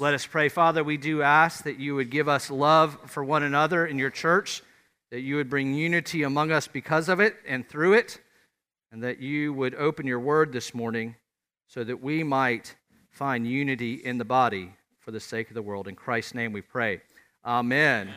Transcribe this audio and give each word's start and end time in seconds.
Let 0.00 0.14
us 0.14 0.24
pray. 0.24 0.48
Father, 0.48 0.84
we 0.84 0.96
do 0.96 1.22
ask 1.22 1.64
that 1.64 1.80
you 1.80 1.96
would 1.96 2.08
give 2.08 2.28
us 2.28 2.52
love 2.52 2.96
for 3.06 3.24
one 3.24 3.42
another 3.42 3.84
in 3.84 3.98
your 3.98 4.10
church, 4.10 4.62
that 5.10 5.22
you 5.22 5.34
would 5.34 5.50
bring 5.50 5.74
unity 5.74 6.22
among 6.22 6.52
us 6.52 6.68
because 6.68 7.08
of 7.08 7.18
it 7.18 7.34
and 7.44 7.68
through 7.68 7.94
it, 7.94 8.20
and 8.92 9.02
that 9.02 9.18
you 9.18 9.52
would 9.52 9.74
open 9.74 10.06
your 10.06 10.20
word 10.20 10.52
this 10.52 10.72
morning 10.72 11.16
so 11.66 11.82
that 11.82 12.00
we 12.00 12.22
might 12.22 12.76
find 13.10 13.44
unity 13.44 13.94
in 13.94 14.18
the 14.18 14.24
body 14.24 14.72
for 15.00 15.10
the 15.10 15.18
sake 15.18 15.48
of 15.48 15.54
the 15.54 15.62
world. 15.62 15.88
In 15.88 15.96
Christ's 15.96 16.32
name 16.32 16.52
we 16.52 16.62
pray. 16.62 17.00
Amen. 17.44 18.08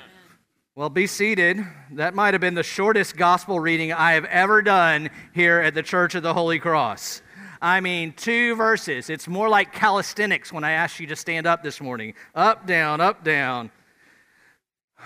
Well, 0.75 0.89
be 0.89 1.07
seated. 1.07 1.66
That 1.93 2.13
might 2.13 2.36
have 2.36 2.41
been 2.41 2.54
the 2.54 2.61
shortest 2.61 3.18
gospel 3.18 3.59
reading 3.59 3.91
I 3.91 4.11
have 4.11 4.25
ever 4.25 4.61
done 4.61 5.09
here 5.34 5.59
at 5.59 5.73
the 5.73 5.82
Church 5.82 6.13
of 6.13 6.21
the 6.21 6.36
Holy 6.36 6.59
Cross. 6.59 7.23
I 7.62 7.80
mean, 7.80 8.14
two 8.14 8.55
verses. 8.55 9.12
It's 9.12 9.28
more 9.28 9.48
like 9.48 9.71
calisthenics 9.71 10.52
when 10.52 10.64
I 10.64 10.71
asked 10.71 11.00
you 11.00 11.05
to 11.07 11.16
stand 11.16 11.46
up 11.46 11.61
this 11.61 11.80
morning 11.80 12.16
up, 12.34 12.66
down, 12.66 13.00
up, 13.00 13.23
down. 13.23 13.69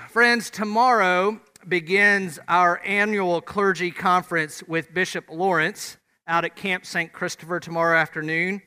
Friends, 0.10 0.50
tomorrow 0.50 1.42
begins 1.68 2.40
our 2.48 2.82
annual 2.86 3.42
clergy 3.42 3.92
conference 3.92 4.64
with 4.64 4.94
Bishop 4.94 5.26
Lawrence 5.30 5.98
out 6.28 6.46
at 6.46 6.56
Camp 6.56 6.86
St. 6.86 7.12
Christopher 7.12 7.60
tomorrow 7.60 7.98
afternoon. 7.98 8.62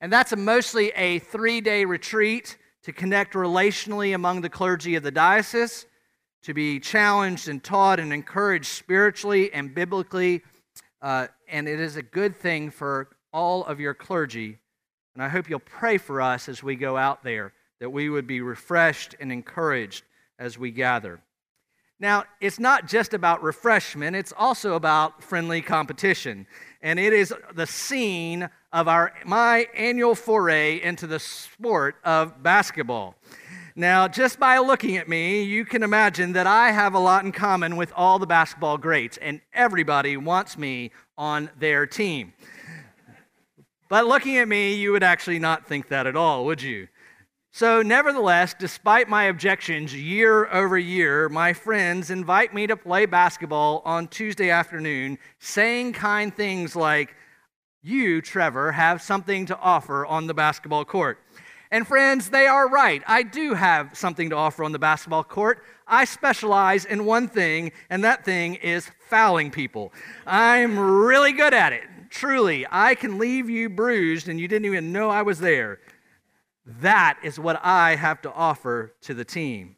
And 0.00 0.10
that's 0.10 0.32
a 0.32 0.36
mostly 0.36 0.90
a 0.96 1.18
three 1.18 1.60
day 1.60 1.84
retreat 1.84 2.56
to 2.84 2.92
connect 2.92 3.34
relationally 3.34 4.14
among 4.14 4.40
the 4.40 4.48
clergy 4.48 4.94
of 4.94 5.02
the 5.02 5.10
diocese, 5.10 5.84
to 6.44 6.54
be 6.54 6.80
challenged 6.80 7.48
and 7.48 7.62
taught 7.62 8.00
and 8.00 8.14
encouraged 8.14 8.66
spiritually 8.66 9.52
and 9.52 9.74
biblically. 9.74 10.42
Uh, 11.02 11.26
and 11.48 11.68
it 11.68 11.80
is 11.80 11.96
a 11.96 12.02
good 12.02 12.34
thing 12.34 12.70
for 12.70 13.08
all 13.36 13.64
of 13.66 13.78
your 13.78 13.92
clergy. 13.92 14.58
And 15.14 15.22
I 15.22 15.28
hope 15.28 15.50
you'll 15.50 15.60
pray 15.60 15.98
for 15.98 16.22
us 16.22 16.48
as 16.48 16.62
we 16.62 16.74
go 16.74 16.96
out 16.96 17.22
there, 17.22 17.52
that 17.80 17.90
we 17.90 18.08
would 18.08 18.26
be 18.26 18.40
refreshed 18.40 19.14
and 19.20 19.30
encouraged 19.30 20.04
as 20.38 20.58
we 20.58 20.70
gather. 20.70 21.20
Now, 22.00 22.24
it's 22.40 22.58
not 22.58 22.88
just 22.88 23.12
about 23.12 23.42
refreshment, 23.42 24.16
it's 24.16 24.32
also 24.36 24.74
about 24.74 25.22
friendly 25.22 25.60
competition. 25.60 26.46
And 26.80 26.98
it 26.98 27.12
is 27.12 27.32
the 27.54 27.66
scene 27.66 28.48
of 28.72 28.88
our, 28.88 29.12
my 29.26 29.66
annual 29.74 30.14
foray 30.14 30.80
into 30.82 31.06
the 31.06 31.18
sport 31.18 31.96
of 32.04 32.42
basketball. 32.42 33.16
Now, 33.74 34.08
just 34.08 34.40
by 34.40 34.56
looking 34.58 34.96
at 34.96 35.10
me, 35.10 35.42
you 35.42 35.66
can 35.66 35.82
imagine 35.82 36.32
that 36.32 36.46
I 36.46 36.70
have 36.70 36.94
a 36.94 36.98
lot 36.98 37.26
in 37.26 37.32
common 37.32 37.76
with 37.76 37.92
all 37.94 38.18
the 38.18 38.26
basketball 38.26 38.78
greats, 38.78 39.18
and 39.18 39.42
everybody 39.52 40.16
wants 40.16 40.56
me 40.56 40.92
on 41.18 41.50
their 41.58 41.86
team. 41.86 42.32
But 43.88 44.06
looking 44.06 44.36
at 44.38 44.48
me, 44.48 44.74
you 44.74 44.92
would 44.92 45.02
actually 45.02 45.38
not 45.38 45.66
think 45.66 45.88
that 45.88 46.06
at 46.06 46.16
all, 46.16 46.44
would 46.44 46.62
you? 46.62 46.88
So, 47.52 47.80
nevertheless, 47.80 48.54
despite 48.58 49.08
my 49.08 49.24
objections 49.24 49.94
year 49.94 50.46
over 50.52 50.76
year, 50.76 51.28
my 51.30 51.54
friends 51.54 52.10
invite 52.10 52.52
me 52.52 52.66
to 52.66 52.76
play 52.76 53.06
basketball 53.06 53.80
on 53.84 54.08
Tuesday 54.08 54.50
afternoon, 54.50 55.18
saying 55.38 55.94
kind 55.94 56.34
things 56.34 56.76
like, 56.76 57.14
You, 57.82 58.20
Trevor, 58.20 58.72
have 58.72 59.00
something 59.00 59.46
to 59.46 59.58
offer 59.58 60.04
on 60.04 60.26
the 60.26 60.34
basketball 60.34 60.84
court. 60.84 61.18
And 61.70 61.86
friends, 61.86 62.28
they 62.28 62.46
are 62.46 62.68
right. 62.68 63.02
I 63.06 63.22
do 63.22 63.54
have 63.54 63.96
something 63.96 64.30
to 64.30 64.36
offer 64.36 64.62
on 64.62 64.72
the 64.72 64.78
basketball 64.78 65.24
court. 65.24 65.62
I 65.86 66.04
specialize 66.04 66.84
in 66.84 67.06
one 67.06 67.28
thing, 67.28 67.72
and 67.88 68.04
that 68.04 68.24
thing 68.24 68.56
is 68.56 68.90
fouling 69.08 69.50
people. 69.50 69.92
I'm 70.26 70.78
really 70.78 71.32
good 71.32 71.54
at 71.54 71.72
it. 71.72 71.84
Truly, 72.10 72.66
I 72.70 72.94
can 72.94 73.18
leave 73.18 73.50
you 73.50 73.68
bruised 73.68 74.28
and 74.28 74.40
you 74.40 74.48
didn't 74.48 74.66
even 74.66 74.92
know 74.92 75.10
I 75.10 75.22
was 75.22 75.38
there. 75.38 75.80
That 76.64 77.18
is 77.22 77.38
what 77.38 77.60
I 77.64 77.96
have 77.96 78.22
to 78.22 78.32
offer 78.32 78.94
to 79.02 79.14
the 79.14 79.24
team. 79.24 79.76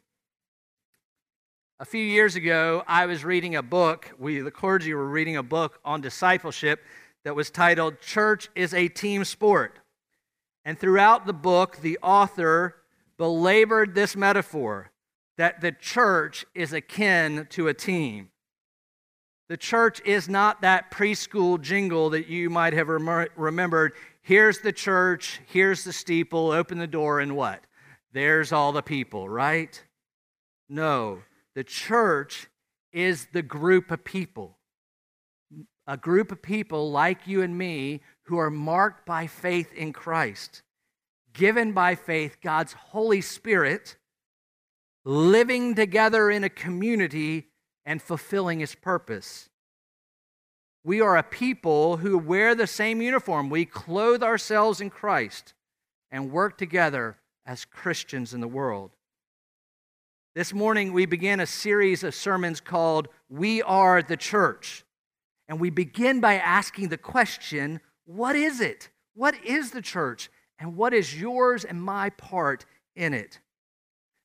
A 1.79 1.85
few 1.85 2.03
years 2.03 2.35
ago, 2.35 2.83
I 2.87 3.05
was 3.05 3.23
reading 3.23 3.55
a 3.55 3.63
book. 3.63 4.11
We, 4.17 4.41
the 4.41 4.51
clergy, 4.51 4.93
were 4.93 5.07
reading 5.07 5.37
a 5.37 5.43
book 5.43 5.79
on 5.85 6.01
discipleship 6.01 6.83
that 7.23 7.35
was 7.35 7.49
titled 7.49 8.01
Church 8.01 8.49
is 8.55 8.73
a 8.73 8.87
Team 8.87 9.23
Sport. 9.23 9.79
And 10.65 10.77
throughout 10.77 11.25
the 11.25 11.33
book, 11.33 11.77
the 11.77 11.97
author 12.01 12.75
belabored 13.17 13.95
this 13.95 14.15
metaphor 14.15 14.91
that 15.37 15.61
the 15.61 15.71
church 15.71 16.45
is 16.53 16.73
akin 16.73 17.47
to 17.51 17.69
a 17.69 17.73
team. 17.73 18.29
The 19.49 19.57
church 19.57 19.99
is 20.05 20.29
not 20.29 20.61
that 20.61 20.91
preschool 20.91 21.59
jingle 21.59 22.11
that 22.11 22.27
you 22.27 22.51
might 22.51 22.73
have 22.73 22.87
rem- 22.87 23.27
remembered. 23.35 23.93
Here's 24.21 24.59
the 24.59 24.71
church, 24.71 25.41
here's 25.47 25.83
the 25.83 25.91
steeple, 25.91 26.51
open 26.51 26.77
the 26.77 26.85
door, 26.85 27.19
and 27.19 27.35
what? 27.35 27.63
There's 28.13 28.51
all 28.51 28.71
the 28.71 28.83
people, 28.83 29.27
right? 29.27 29.83
No, 30.69 31.23
the 31.55 31.63
church 31.63 32.47
is 32.93 33.27
the 33.33 33.41
group 33.41 33.89
of 33.89 34.03
people. 34.03 34.57
A 35.87 35.97
group 35.97 36.31
of 36.31 36.43
people 36.43 36.91
like 36.91 37.25
you 37.25 37.41
and 37.41 37.57
me 37.57 38.01
who 38.25 38.37
are 38.37 38.51
marked 38.51 39.07
by 39.07 39.25
faith 39.25 39.73
in 39.73 39.93
Christ, 39.93 40.61
given 41.33 41.71
by 41.71 41.95
faith 41.95 42.37
God's 42.43 42.73
Holy 42.73 43.21
Spirit, 43.21 43.97
living 45.03 45.73
together 45.73 46.29
in 46.29 46.43
a 46.43 46.49
community 46.49 47.48
and 47.89 48.03
fulfilling 48.03 48.59
his 48.59 48.75
purpose. 48.75 49.49
We 50.83 51.01
are 51.01 51.17
a 51.17 51.23
people 51.23 51.97
who 51.97 52.19
wear 52.19 52.53
the 52.53 52.67
same 52.67 53.01
uniform. 53.01 53.49
We 53.49 53.65
clothe 53.65 54.21
ourselves 54.21 54.79
in 54.79 54.91
Christ 54.91 55.55
and 56.11 56.31
work 56.31 56.55
together 56.55 57.17
as 57.47 57.65
Christians 57.65 58.31
in 58.31 58.41
the 58.41 58.47
world. 58.47 58.91
This 60.35 60.53
morning, 60.53 60.93
we 60.93 61.07
begin 61.07 61.39
a 61.39 61.47
series 61.47 62.03
of 62.03 62.13
sermons 62.13 62.61
called 62.61 63.07
We 63.27 63.63
Are 63.63 64.03
the 64.03 64.17
Church. 64.17 64.85
And 65.47 65.59
we 65.59 65.71
begin 65.71 66.19
by 66.21 66.35
asking 66.35 66.89
the 66.89 66.97
question 66.97 67.81
what 68.05 68.35
is 68.35 68.61
it? 68.61 68.89
What 69.15 69.33
is 69.43 69.71
the 69.71 69.81
church? 69.81 70.29
And 70.59 70.75
what 70.77 70.93
is 70.93 71.19
yours 71.19 71.65
and 71.65 71.81
my 71.81 72.11
part 72.11 72.65
in 72.95 73.15
it? 73.15 73.39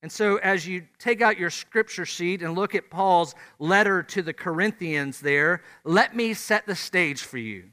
And 0.05 0.13
so, 0.13 0.37
as 0.37 0.69
you 0.69 0.87
take 0.99 1.23
out 1.23 1.39
your 1.39 1.49
scripture 1.49 2.05
sheet 2.05 2.43
and 2.43 2.55
look 2.55 2.75
at 2.75 2.91
Paul's 2.91 3.35
letter 3.59 4.03
to 4.03 4.21
the 4.21 4.35
Corinthians 4.35 5.19
there, 5.19 5.63
let 5.83 6.15
me 6.15 6.35
set 6.35 6.67
the 6.67 6.75
stage 6.75 7.23
for 7.23 7.39
you. 7.39 7.71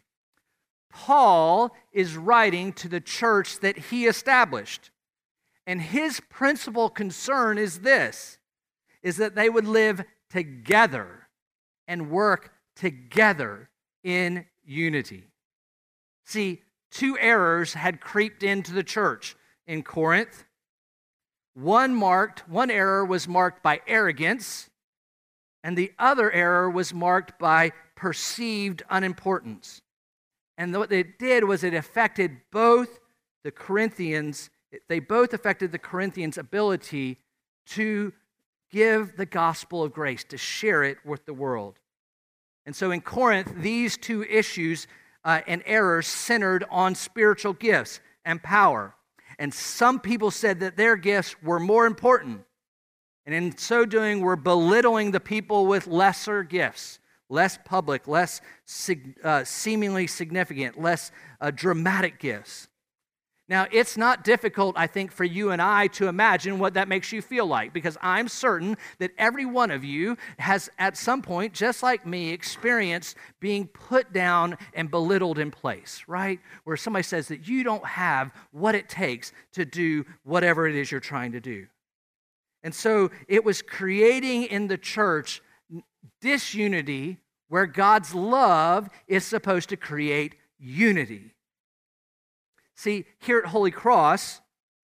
Paul 0.90 1.76
is 1.92 2.16
writing 2.16 2.72
to 2.72 2.88
the 2.88 3.02
church 3.02 3.60
that 3.60 3.78
he 3.78 4.06
established. 4.06 4.92
And 5.68 5.82
his 5.82 6.22
principal 6.30 6.90
concern 6.90 7.58
is 7.58 7.80
this 7.82 8.38
is 9.04 9.18
that 9.18 9.36
they 9.36 9.50
would 9.50 9.68
live 9.68 10.02
together 10.30 11.28
and 11.86 12.10
work 12.10 12.54
together 12.78 13.70
in 14.06 14.46
unity. 14.64 15.26
See, 16.24 16.62
two 16.92 17.18
errors 17.20 17.74
had 17.74 18.00
creeped 18.00 18.42
into 18.42 18.72
the 18.72 18.86
church 18.86 19.36
in 19.68 19.84
Corinth 19.84 20.46
one 21.62 21.94
marked, 21.94 22.48
one 22.50 22.72
error 22.72 23.06
was 23.06 23.28
marked 23.28 23.62
by 23.62 23.82
arrogance, 23.88 24.70
and 25.64 25.78
the 25.78 25.92
other 26.00 26.32
error 26.32 26.70
was 26.70 26.94
marked 26.94 27.38
by 27.40 27.72
perceived 27.96 28.82
unimportance. 28.90 29.82
And 30.58 30.76
what 30.76 30.92
it 30.92 31.20
did 31.20 31.44
was 31.44 31.64
it 31.64 31.74
affected 31.74 32.38
both 32.52 33.00
the 33.44 33.52
Corinthians, 33.52 34.50
they 34.88 35.00
both 35.00 35.34
affected 35.34 35.72
the 35.72 35.80
Corinthians' 35.80 36.38
ability 36.38 37.18
to 37.68 38.14
give 38.72 39.18
the 39.18 39.26
gospel 39.26 39.84
of 39.84 39.94
grace, 39.94 40.24
to 40.26 40.38
share 40.38 40.84
it 40.84 40.98
with 41.06 41.26
the 41.26 41.34
world. 41.34 41.80
And 42.66 42.76
so 42.76 42.92
in 42.92 43.02
Corinth, 43.02 43.54
these 43.58 43.98
two 43.98 44.24
issues 44.24 44.88
uh, 45.24 45.42
and 45.48 45.62
errors 45.66 46.08
centered 46.08 46.64
on 46.70 46.96
spiritual 46.96 47.54
gifts 47.54 48.00
and 48.24 48.42
power. 48.42 48.96
And 49.42 49.52
some 49.52 50.00
people 50.00 50.30
said 50.30 50.60
that 50.60 50.78
their 50.78 50.96
gifts 50.96 51.42
were 51.42 51.60
more 51.60 51.88
important. 51.88 52.44
And 53.26 53.34
in 53.34 53.58
so 53.58 53.88
doing, 53.88 54.22
we're 54.22 54.36
belittling 54.36 55.10
the 55.10 55.20
people 55.20 55.66
with 55.66 55.88
lesser 55.88 56.44
gifts, 56.44 57.00
less 57.28 57.58
public, 57.66 58.08
less 58.08 58.40
uh, 59.24 59.44
seemingly 59.44 60.06
significant, 60.06 60.80
less 60.80 61.12
uh, 61.40 61.50
dramatic 61.50 62.20
gifts. 62.20 62.68
Now, 63.52 63.68
it's 63.70 63.98
not 63.98 64.24
difficult, 64.24 64.78
I 64.78 64.88
think, 64.88 65.12
for 65.12 65.26
you 65.26 65.52
and 65.52 65.62
I 65.62 65.88
to 65.88 66.08
imagine 66.08 66.58
what 66.58 66.76
that 66.76 66.88
makes 66.88 67.12
you 67.12 67.22
feel 67.22 67.46
like, 67.46 67.74
because 67.74 67.98
I'm 68.02 68.30
certain 68.30 68.78
that 69.00 69.12
every 69.18 69.44
one 69.44 69.72
of 69.72 69.84
you 69.84 70.16
has, 70.40 70.70
at 70.80 70.96
some 70.96 71.22
point, 71.22 71.54
just 71.54 71.84
like 71.84 72.08
me, 72.08 72.30
experienced 72.32 73.18
being 73.42 73.68
put 73.68 74.14
down 74.14 74.58
and 74.74 74.90
belittled 74.90 75.38
in 75.38 75.52
place, 75.52 76.02
right? 76.08 76.40
Where 76.64 76.78
somebody 76.78 77.04
says 77.04 77.28
that 77.28 77.46
you 77.46 77.66
don't 77.66 77.86
have 77.86 78.34
what 78.52 78.74
it 78.74 78.88
takes 78.88 79.34
to 79.52 79.66
do 79.66 80.06
whatever 80.24 80.66
it 80.66 80.76
is 80.76 80.90
you're 80.90 81.02
trying 81.02 81.34
to 81.34 81.42
do. 81.42 81.68
And 82.64 82.74
so 82.74 83.12
it 83.28 83.44
was 83.44 83.62
creating 83.62 84.44
in 84.44 84.70
the 84.70 84.78
church 84.78 85.42
disunity 86.22 87.18
where 87.50 87.66
God's 87.66 88.16
love 88.16 88.88
is 89.10 89.26
supposed 89.26 89.68
to 89.70 89.76
create 89.76 90.36
unity. 90.58 91.34
See, 92.76 93.06
here 93.20 93.40
at 93.40 93.46
Holy 93.46 93.72
Cross, 93.72 94.42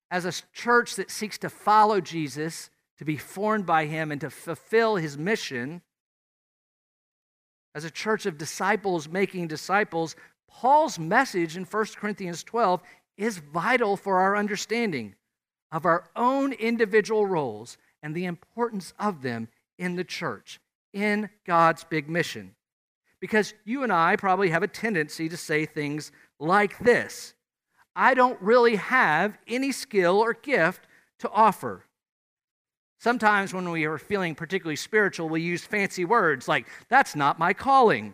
as 0.09 0.25
a 0.25 0.33
church 0.53 0.95
that 0.95 1.11
seeks 1.11 1.37
to 1.39 1.49
follow 1.49 2.01
Jesus, 2.01 2.69
to 2.97 3.05
be 3.05 3.17
formed 3.17 3.65
by 3.65 3.85
him, 3.85 4.11
and 4.11 4.21
to 4.21 4.29
fulfill 4.29 4.97
his 4.97 5.17
mission, 5.17 5.81
as 7.73 7.85
a 7.85 7.91
church 7.91 8.25
of 8.25 8.37
disciples 8.37 9.07
making 9.07 9.47
disciples, 9.47 10.15
Paul's 10.49 10.99
message 10.99 11.55
in 11.55 11.63
1 11.63 11.85
Corinthians 11.95 12.43
12 12.43 12.81
is 13.17 13.37
vital 13.37 13.95
for 13.95 14.19
our 14.19 14.35
understanding 14.35 15.15
of 15.71 15.85
our 15.85 16.09
own 16.15 16.51
individual 16.53 17.25
roles 17.25 17.77
and 18.03 18.13
the 18.13 18.25
importance 18.25 18.93
of 18.99 19.21
them 19.21 19.47
in 19.77 19.95
the 19.95 20.03
church, 20.03 20.59
in 20.93 21.29
God's 21.45 21.83
big 21.85 22.09
mission. 22.09 22.55
Because 23.21 23.53
you 23.63 23.83
and 23.83 23.93
I 23.93 24.15
probably 24.15 24.49
have 24.49 24.63
a 24.63 24.67
tendency 24.67 25.29
to 25.29 25.37
say 25.37 25.65
things 25.65 26.11
like 26.39 26.77
this 26.79 27.33
I 27.95 28.13
don't 28.13 28.41
really 28.41 28.75
have 28.75 29.37
any 29.47 29.71
skill 29.71 30.19
or 30.19 30.33
gift 30.33 30.87
to 31.19 31.29
offer. 31.29 31.85
Sometimes 32.99 33.53
when 33.53 33.69
we 33.71 33.85
are 33.85 33.97
feeling 33.97 34.35
particularly 34.35 34.75
spiritual, 34.75 35.27
we 35.27 35.41
use 35.41 35.63
fancy 35.63 36.05
words 36.05 36.47
like, 36.47 36.67
that's 36.87 37.15
not 37.15 37.39
my 37.39 37.53
calling. 37.53 38.13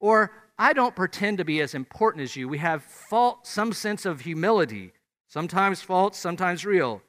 Or, 0.00 0.30
I 0.58 0.72
don't 0.72 0.96
pretend 0.96 1.38
to 1.38 1.44
be 1.44 1.60
as 1.60 1.74
important 1.74 2.22
as 2.22 2.34
you. 2.34 2.48
We 2.48 2.58
have 2.58 2.82
fault, 2.82 3.46
some 3.46 3.72
sense 3.72 4.06
of 4.06 4.20
humility, 4.20 4.92
sometimes 5.28 5.82
false, 5.82 6.16
sometimes 6.16 6.64
real. 6.64 7.02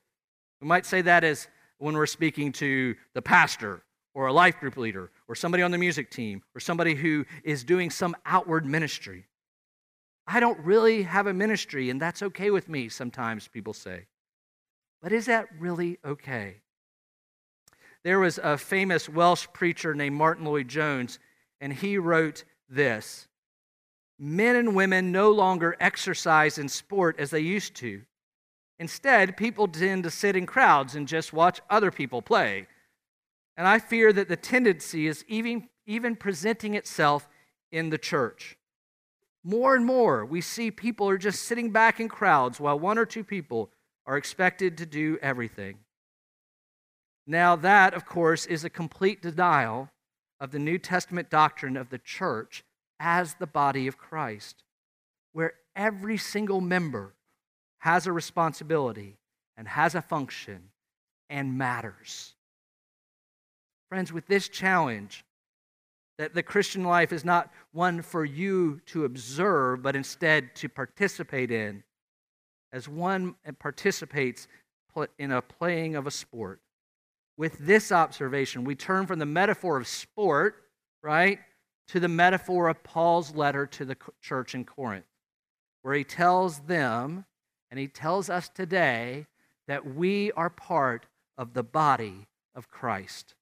We 0.60 0.68
might 0.68 0.86
say 0.86 1.02
that 1.04 1.24
as 1.24 1.48
when 1.78 1.96
we're 1.96 2.08
speaking 2.08 2.52
to 2.54 2.96
the 3.14 3.22
pastor 3.22 3.84
or 4.14 4.28
a 4.28 4.34
life 4.34 4.60
group 4.60 4.78
leader 4.78 5.12
or 5.28 5.36
somebody 5.36 5.64
on 5.64 5.72
the 5.72 5.78
music 5.78 6.10
team 6.10 6.42
or 6.56 6.60
somebody 6.60 6.96
who 6.96 7.26
is 7.44 7.64
doing 7.64 7.90
some 7.90 8.16
outward 8.26 8.66
ministry. 8.66 9.26
I 10.28 10.40
don't 10.40 10.60
really 10.60 11.04
have 11.04 11.28
a 11.28 11.34
ministry, 11.34 11.90
and 11.90 12.02
that's 12.02 12.22
okay 12.22 12.52
with 12.52 12.68
me, 12.68 12.90
sometimes 12.90 13.48
people 13.48 13.74
say. 13.74 14.08
But 15.02 15.14
is 15.14 15.28
that 15.28 15.48
really 15.58 16.00
okay? 16.04 16.58
There 18.04 18.20
was 18.20 18.38
a 18.38 18.58
famous 18.58 19.08
Welsh 19.08 19.48
preacher 19.54 19.94
named 19.94 20.16
Martyn 20.16 20.46
Lloyd-Jones, 20.46 21.20
and 21.62 21.72
he 21.72 21.98
wrote 21.98 22.44
this 22.70 23.28
Men 24.20 24.56
and 24.56 24.76
women 24.76 25.12
no 25.12 25.32
longer 25.32 25.76
exercise 25.80 26.58
in 26.58 26.68
sport 26.68 27.20
as 27.20 27.30
they 27.30 27.40
used 27.40 27.76
to. 27.76 28.02
Instead, 28.80 29.38
people 29.38 29.68
tend 29.68 30.04
to 30.04 30.12
sit 30.12 30.36
in 30.36 30.46
crowds 30.46 30.96
and 30.96 31.08
just 31.08 31.34
watch 31.34 31.62
other 31.70 31.92
people 31.92 32.22
play. 32.22 32.68
And 33.56 33.68
I 33.68 33.80
fear 33.80 34.12
that 34.14 34.28
the 34.28 34.36
tendency 34.36 35.08
is 35.08 35.24
even, 35.28 35.70
even 35.86 36.16
presenting 36.16 36.74
itself 36.74 37.28
in 37.72 37.90
the 37.90 37.98
church. 37.98 38.57
More 39.44 39.76
and 39.76 39.86
more, 39.86 40.26
we 40.26 40.42
see 40.42 40.72
people 40.72 41.08
are 41.10 41.18
just 41.18 41.44
sitting 41.44 41.72
back 41.72 42.00
in 42.00 42.10
crowds 42.10 42.60
while 42.60 42.80
one 42.80 42.98
or 42.98 43.06
two 43.06 43.24
people 43.24 43.72
are 44.06 44.18
expected 44.18 44.78
to 44.78 44.86
do 44.86 45.18
everything. 45.22 45.80
Now, 47.26 47.56
that, 47.58 47.94
of 47.94 48.06
course, 48.06 48.46
is 48.46 48.64
a 48.64 48.70
complete 48.70 49.22
denial 49.22 49.90
of 50.40 50.52
the 50.52 50.60
New 50.60 50.78
Testament 50.78 51.30
doctrine 51.30 51.76
of 51.76 51.90
the 51.90 51.98
church 51.98 52.64
as 53.00 53.36
the 53.36 53.48
body 53.48 53.88
of 53.88 53.98
Christ, 53.98 54.64
where 55.34 55.54
every 55.76 56.18
single 56.18 56.62
member 56.62 57.14
has 57.80 58.08
a 58.08 58.12
responsibility 58.12 59.18
and 59.56 59.68
has 59.68 59.94
a 59.94 60.02
function 60.02 60.70
and 61.30 61.58
matters. 61.58 62.34
Friends, 63.90 64.12
with 64.12 64.28
this 64.28 64.50
challenge, 64.50 65.26
that 66.18 66.34
the 66.34 66.44
Christian 66.44 66.84
life 66.84 67.14
is 67.14 67.24
not 67.24 67.52
one 67.72 68.02
for 68.02 68.26
you 68.26 68.82
to 68.88 69.06
observe, 69.06 69.82
but 69.82 69.96
instead 69.96 70.56
to 70.56 70.70
participate 70.70 71.52
in, 71.52 71.84
as 72.74 72.90
one 72.90 73.36
participates 73.60 74.48
in 75.20 75.32
a 75.32 75.42
playing 75.42 75.96
of 75.96 76.08
a 76.08 76.12
sport. 76.12 76.60
With 77.38 77.60
this 77.60 77.92
observation, 77.92 78.64
we 78.64 78.74
turn 78.74 79.06
from 79.06 79.20
the 79.20 79.26
metaphor 79.28 79.78
of 79.78 79.88
sport, 79.88 80.64
right, 81.04 81.40
to 81.90 82.00
the 82.00 82.08
metaphor 82.08 82.68
of 82.68 82.84
Paul's 82.84 83.36
letter 83.36 83.68
to 83.68 83.86
the 83.86 83.96
church 84.22 84.56
in 84.56 84.66
Corinth, 84.66 85.06
where 85.84 85.94
he 85.94 86.04
tells 86.04 86.60
them 86.62 87.26
and 87.70 87.80
he 87.80 87.88
tells 87.88 88.30
us 88.30 88.50
today 88.50 89.28
that 89.68 89.96
we 89.96 90.32
are 90.32 90.50
part 90.50 91.06
of 91.38 91.54
the 91.54 91.64
body 91.64 92.28
of 92.56 92.72
Christ. 92.72 93.36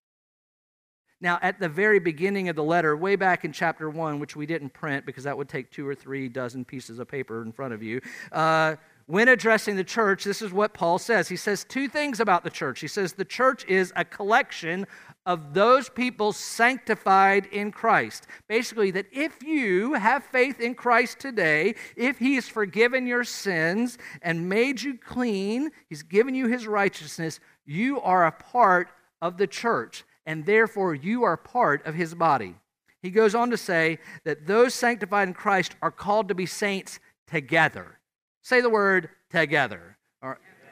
Now, 1.22 1.40
at 1.42 1.60
the 1.60 1.70
very 1.70 2.00
beginning 2.00 2.50
of 2.50 2.56
the 2.56 2.64
letter, 2.64 2.96
way 2.96 3.16
back 3.16 3.46
in 3.46 3.52
chapter 3.52 3.90
1, 3.90 4.20
which 4.20 4.36
we 4.36 4.46
didn't 4.46 4.74
print 4.74 5.06
because 5.06 5.24
that 5.24 5.38
would 5.38 5.48
take 5.48 5.72
two 5.72 5.88
or 5.88 5.96
three 5.96 6.28
dozen 6.28 6.66
pieces 6.66 7.00
of 7.00 7.08
paper 7.08 7.42
in 7.42 7.52
front 7.52 7.74
of 7.74 7.82
you, 7.82 8.02
uh, 8.32 8.76
when 9.08 9.28
addressing 9.28 9.76
the 9.76 9.84
church, 9.84 10.24
this 10.24 10.42
is 10.42 10.52
what 10.52 10.74
Paul 10.74 10.98
says. 10.98 11.28
He 11.28 11.36
says 11.36 11.64
two 11.64 11.88
things 11.88 12.20
about 12.20 12.44
the 12.44 12.50
church. 12.50 12.80
He 12.80 12.88
says 12.88 13.14
the 13.14 13.24
church 13.24 13.64
is 13.66 13.94
a 13.96 14.04
collection 14.04 14.88
of 15.28 15.54
those 15.54 15.90
people 15.90 16.34
sanctified 16.34 17.46
in 17.48 17.72
Christ. 17.72 18.26
Basically, 18.48 18.90
that 18.92 19.06
if 19.12 19.44
you 19.44 19.94
have 19.94 20.24
faith 20.24 20.60
in 20.60 20.74
Christ 20.74 21.20
today, 21.20 21.76
if 21.96 22.18
He 22.18 22.34
has 22.36 22.48
forgiven 22.48 23.06
your 23.06 23.24
sins 23.24 24.00
and 24.24 24.50
made 24.50 24.82
you 24.82 24.98
clean, 24.98 25.70
He's 25.88 26.04
given 26.04 26.34
you 26.34 26.48
His 26.48 26.66
righteousness, 26.66 27.40
you 27.64 28.02
are 28.02 28.26
a 28.26 28.32
part 28.32 28.90
of 29.22 29.38
the 29.38 29.48
church, 29.48 30.04
and 30.26 30.46
therefore 30.46 30.96
you 30.96 31.24
are 31.24 31.38
part 31.38 31.86
of 31.86 31.96
His 31.96 32.14
body. 32.14 32.56
He 33.02 33.12
goes 33.12 33.36
on 33.36 33.52
to 33.52 33.58
say 33.58 34.00
that 34.24 34.48
those 34.48 34.74
sanctified 34.74 35.28
in 35.28 35.34
Christ 35.34 35.76
are 35.82 35.92
called 35.92 36.28
to 36.30 36.36
be 36.36 36.46
saints 36.46 37.00
together. 37.28 38.00
Say 38.42 38.62
the 38.62 38.70
word 38.70 39.10
together. 39.30 39.98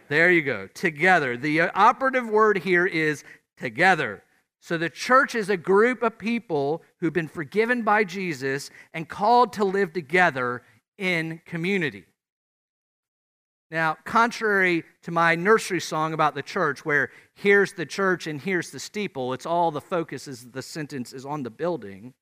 there 0.10 0.32
you 0.32 0.42
go. 0.42 0.68
Together. 0.68 1.38
The 1.38 1.62
operative 1.62 2.28
word 2.28 2.60
here 2.60 2.86
is 2.86 3.24
together. 3.58 4.24
So 4.60 4.78
the 4.78 4.90
church 4.90 5.36
is 5.36 5.50
a 5.50 5.58
group 5.58 6.02
of 6.04 6.18
people 6.18 6.84
who've 7.00 7.14
been 7.14 7.28
forgiven 7.28 7.84
by 7.84 8.04
Jesus 8.04 8.70
and 8.94 9.10
called 9.10 9.54
to 9.54 9.66
live 9.66 9.94
together 9.94 10.64
in 10.98 11.42
community. 11.46 12.06
Now, 13.74 13.98
contrary 14.06 14.84
to 15.02 15.10
my 15.10 15.34
nursery 15.34 15.82
song 15.82 16.14
about 16.14 16.36
the 16.36 16.44
church, 16.44 16.86
where 16.86 17.10
here's 17.34 17.74
the 17.74 17.88
church 17.88 18.28
and 18.28 18.40
here's 18.40 18.70
the 18.70 18.80
steeple, 18.80 19.34
it's 19.34 19.48
all 19.48 19.72
the 19.72 19.82
focus 19.82 20.28
is 20.28 20.52
the 20.52 20.62
sentence 20.62 21.12
is 21.12 21.26
on 21.26 21.42
the 21.42 21.50
building. 21.50 22.14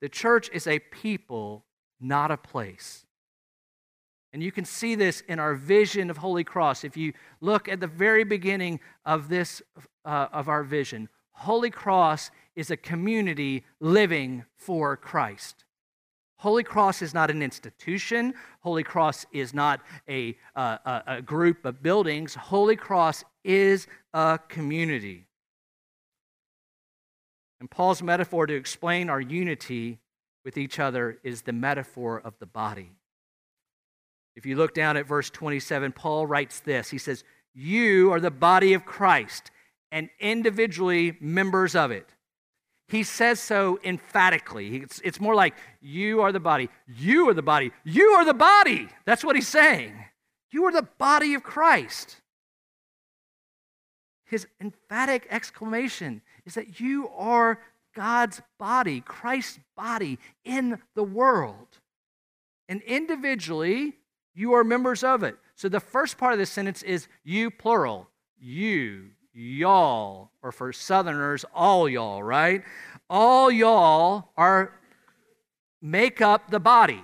The 0.00 0.08
church 0.08 0.48
is 0.54 0.66
a 0.66 0.78
people, 0.78 1.66
not 2.00 2.30
a 2.30 2.38
place. 2.38 3.04
And 4.32 4.42
you 4.42 4.50
can 4.50 4.64
see 4.64 4.94
this 4.94 5.20
in 5.28 5.38
our 5.38 5.54
vision 5.54 6.08
of 6.08 6.16
Holy 6.16 6.44
Cross. 6.44 6.82
If 6.82 6.96
you 6.96 7.12
look 7.42 7.68
at 7.68 7.80
the 7.80 7.86
very 7.86 8.24
beginning 8.24 8.80
of 9.04 9.28
this, 9.28 9.60
uh, 10.06 10.28
of 10.32 10.48
our 10.48 10.62
vision, 10.62 11.10
Holy 11.32 11.70
Cross 11.70 12.30
is 12.54 12.70
a 12.70 12.76
community 12.78 13.64
living 13.80 14.46
for 14.56 14.96
Christ. 14.96 15.65
Holy 16.38 16.62
Cross 16.62 17.02
is 17.02 17.14
not 17.14 17.30
an 17.30 17.42
institution. 17.42 18.34
Holy 18.60 18.82
Cross 18.82 19.24
is 19.32 19.54
not 19.54 19.80
a, 20.08 20.36
uh, 20.54 21.00
a, 21.06 21.22
group 21.22 21.64
of 21.64 21.82
buildings. 21.82 22.34
Holy 22.34 22.76
Cross 22.76 23.24
is 23.42 23.86
a 24.12 24.38
community. 24.48 25.26
And 27.58 27.70
Paul's 27.70 28.02
metaphor 28.02 28.46
to 28.46 28.54
explain 28.54 29.08
our 29.08 29.20
unity 29.20 29.98
with 30.44 30.58
each 30.58 30.78
other 30.78 31.18
is 31.24 31.42
the 31.42 31.52
metaphor 31.52 32.20
of 32.22 32.34
the 32.38 32.46
body. 32.46 32.92
If 34.34 34.44
you 34.44 34.56
look 34.56 34.74
down 34.74 34.98
at 34.98 35.06
verse 35.06 35.30
27, 35.30 35.92
Paul 35.92 36.26
writes 36.26 36.60
this 36.60 36.90
He 36.90 36.98
says, 36.98 37.24
You 37.54 38.12
are 38.12 38.20
the 38.20 38.30
body 38.30 38.74
of 38.74 38.84
Christ 38.84 39.50
and 39.90 40.10
individually 40.20 41.16
members 41.20 41.74
of 41.74 41.90
it. 41.90 42.14
He 42.88 43.02
says 43.02 43.40
so 43.40 43.80
emphatically. 43.84 44.76
It's, 44.76 45.00
it's 45.04 45.20
more 45.20 45.34
like, 45.34 45.54
You 45.80 46.22
are 46.22 46.32
the 46.32 46.40
body. 46.40 46.68
You 46.86 47.28
are 47.28 47.34
the 47.34 47.42
body. 47.42 47.72
You 47.84 48.10
are 48.10 48.24
the 48.24 48.34
body. 48.34 48.88
That's 49.04 49.24
what 49.24 49.36
he's 49.36 49.48
saying. 49.48 49.92
You 50.52 50.64
are 50.64 50.72
the 50.72 50.88
body 50.98 51.34
of 51.34 51.42
Christ. 51.42 52.20
His 54.24 54.46
emphatic 54.60 55.26
exclamation 55.30 56.22
is 56.44 56.54
that 56.54 56.80
you 56.80 57.08
are 57.16 57.60
God's 57.94 58.42
body, 58.58 59.00
Christ's 59.00 59.60
body 59.76 60.18
in 60.44 60.80
the 60.94 61.02
world. 61.02 61.68
And 62.68 62.82
individually, 62.82 63.94
you 64.34 64.52
are 64.52 64.64
members 64.64 65.02
of 65.02 65.22
it. 65.22 65.36
So 65.54 65.68
the 65.68 65.80
first 65.80 66.18
part 66.18 66.32
of 66.32 66.38
the 66.38 66.46
sentence 66.46 66.82
is 66.82 67.08
you, 67.24 67.50
plural. 67.50 68.08
You, 68.38 69.10
y'all, 69.36 70.30
or 70.42 70.50
for 70.50 70.72
Southerners, 70.72 71.44
all 71.54 71.88
y'all, 71.88 72.22
right? 72.22 72.62
All 73.10 73.50
y'all 73.50 74.30
are 74.36 74.72
make 75.82 76.20
up 76.20 76.50
the 76.50 76.58
body. 76.58 77.02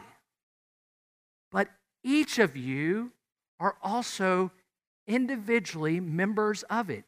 But 1.50 1.68
each 2.02 2.38
of 2.38 2.56
you 2.56 3.12
are 3.60 3.76
also 3.82 4.50
individually 5.06 6.00
members 6.00 6.62
of 6.64 6.88
it, 6.88 7.04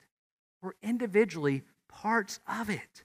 or 0.62 0.75
individually 0.83 1.62
parts 1.88 2.40
of 2.47 2.69
it. 2.69 3.04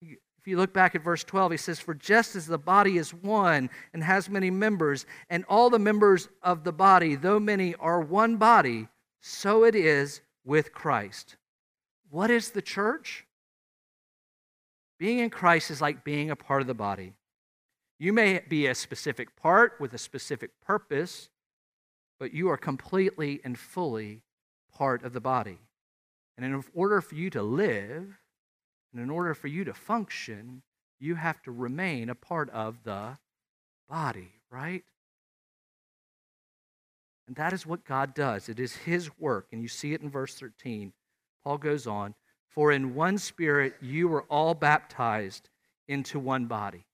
If 0.00 0.46
you 0.46 0.56
look 0.56 0.72
back 0.72 0.94
at 0.94 1.02
verse 1.02 1.24
12, 1.24 1.52
he 1.52 1.56
says, 1.58 1.80
For 1.80 1.92
just 1.92 2.36
as 2.36 2.46
the 2.46 2.58
body 2.58 2.98
is 2.98 3.12
one 3.12 3.68
and 3.92 4.04
has 4.04 4.30
many 4.30 4.50
members, 4.50 5.04
and 5.28 5.44
all 5.48 5.70
the 5.70 5.78
members 5.80 6.28
of 6.40 6.62
the 6.62 6.72
body, 6.72 7.16
though 7.16 7.40
many, 7.40 7.74
are 7.74 8.00
one 8.00 8.36
body, 8.36 8.88
so 9.26 9.64
it 9.64 9.74
is 9.74 10.20
with 10.44 10.72
Christ. 10.72 11.34
What 12.10 12.30
is 12.30 12.50
the 12.50 12.62
church? 12.62 13.26
Being 15.00 15.18
in 15.18 15.30
Christ 15.30 15.72
is 15.72 15.80
like 15.80 16.04
being 16.04 16.30
a 16.30 16.36
part 16.36 16.60
of 16.60 16.68
the 16.68 16.74
body. 16.74 17.12
You 17.98 18.12
may 18.12 18.40
be 18.48 18.66
a 18.66 18.74
specific 18.74 19.34
part 19.34 19.80
with 19.80 19.92
a 19.94 19.98
specific 19.98 20.52
purpose, 20.64 21.28
but 22.20 22.32
you 22.32 22.48
are 22.50 22.56
completely 22.56 23.40
and 23.42 23.58
fully 23.58 24.22
part 24.72 25.02
of 25.02 25.12
the 25.12 25.20
body. 25.20 25.58
And 26.36 26.46
in 26.46 26.62
order 26.72 27.00
for 27.00 27.16
you 27.16 27.28
to 27.30 27.42
live, 27.42 28.20
and 28.92 29.02
in 29.02 29.10
order 29.10 29.34
for 29.34 29.48
you 29.48 29.64
to 29.64 29.74
function, 29.74 30.62
you 31.00 31.16
have 31.16 31.42
to 31.42 31.50
remain 31.50 32.10
a 32.10 32.14
part 32.14 32.48
of 32.50 32.84
the 32.84 33.18
body, 33.88 34.34
right? 34.52 34.84
And 37.26 37.36
that 37.36 37.52
is 37.52 37.66
what 37.66 37.84
God 37.84 38.14
does. 38.14 38.48
It 38.48 38.60
is 38.60 38.76
His 38.76 39.10
work. 39.18 39.48
And 39.52 39.62
you 39.62 39.68
see 39.68 39.92
it 39.92 40.00
in 40.00 40.10
verse 40.10 40.34
13. 40.34 40.92
Paul 41.44 41.58
goes 41.58 41.86
on 41.86 42.14
For 42.48 42.72
in 42.72 42.94
one 42.94 43.18
spirit 43.18 43.74
you 43.80 44.08
were 44.08 44.22
all 44.24 44.54
baptized 44.54 45.48
into 45.88 46.18
one 46.18 46.46
body. 46.46 46.86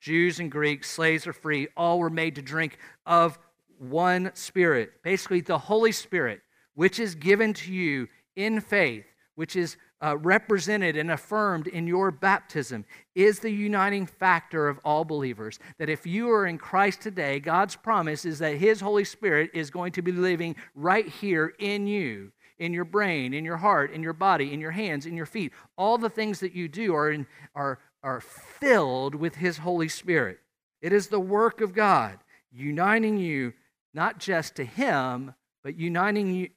Jews 0.00 0.40
and 0.40 0.50
Greeks, 0.50 0.90
slaves 0.90 1.26
or 1.26 1.32
free, 1.32 1.68
all 1.76 1.98
were 1.98 2.10
made 2.10 2.34
to 2.36 2.42
drink 2.42 2.78
of 3.04 3.38
one 3.78 4.30
spirit. 4.34 5.02
Basically, 5.02 5.40
the 5.40 5.58
Holy 5.58 5.92
Spirit, 5.92 6.40
which 6.74 6.98
is 6.98 7.14
given 7.14 7.52
to 7.54 7.72
you 7.72 8.08
in 8.36 8.60
faith, 8.60 9.04
which 9.34 9.56
is 9.56 9.76
uh, 10.02 10.16
represented 10.18 10.96
and 10.96 11.10
affirmed 11.10 11.66
in 11.66 11.86
your 11.86 12.10
baptism 12.10 12.84
is 13.14 13.38
the 13.38 13.50
uniting 13.50 14.06
factor 14.06 14.68
of 14.68 14.78
all 14.84 15.04
believers. 15.04 15.58
That 15.78 15.90
if 15.90 16.06
you 16.06 16.30
are 16.30 16.46
in 16.46 16.58
Christ 16.58 17.02
today, 17.02 17.40
God's 17.40 17.76
promise 17.76 18.24
is 18.24 18.38
that 18.38 18.56
His 18.56 18.80
Holy 18.80 19.04
Spirit 19.04 19.50
is 19.52 19.70
going 19.70 19.92
to 19.92 20.02
be 20.02 20.12
living 20.12 20.56
right 20.74 21.06
here 21.06 21.54
in 21.58 21.86
you, 21.86 22.32
in 22.58 22.72
your 22.72 22.84
brain, 22.84 23.34
in 23.34 23.44
your 23.44 23.58
heart, 23.58 23.92
in 23.92 24.02
your 24.02 24.12
body, 24.12 24.52
in 24.52 24.60
your 24.60 24.70
hands, 24.70 25.06
in 25.06 25.16
your 25.16 25.26
feet. 25.26 25.52
All 25.76 25.98
the 25.98 26.10
things 26.10 26.40
that 26.40 26.54
you 26.54 26.68
do 26.68 26.94
are, 26.94 27.10
in, 27.10 27.26
are, 27.54 27.78
are 28.02 28.20
filled 28.20 29.14
with 29.14 29.36
His 29.36 29.58
Holy 29.58 29.88
Spirit. 29.88 30.38
It 30.80 30.92
is 30.92 31.08
the 31.08 31.20
work 31.20 31.60
of 31.60 31.74
God 31.74 32.18
uniting 32.52 33.18
you 33.18 33.52
not 33.92 34.18
just 34.18 34.56
to 34.56 34.64
Him, 34.64 35.34
but 35.62 35.76
uniting 35.76 36.34
you, 36.34 36.48